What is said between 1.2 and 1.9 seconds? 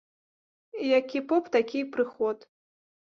поп, такі